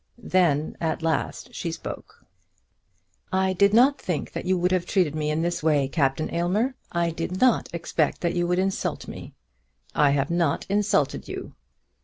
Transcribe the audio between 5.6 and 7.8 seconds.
way, Captain Aylmer! I did not